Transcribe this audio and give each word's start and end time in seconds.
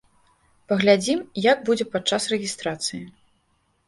Паглядзім 0.71 1.19
як 1.51 1.61
будзе 1.67 1.85
падчас 1.97 2.23
рэгістрацыі. 2.31 2.99